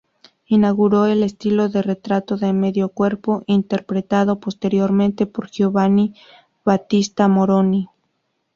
Inauguró 0.47 1.05
el 1.05 1.21
estilo 1.21 1.69
de 1.69 1.83
retrato 1.83 2.35
de 2.35 2.53
medio 2.53 2.89
cuerpo, 2.89 3.43
reinterpretado 3.47 4.39
posteriormente 4.39 5.27
por 5.27 5.51
Giovanni 5.51 6.15
Battista 6.65 7.27
Moroni. 7.27 7.87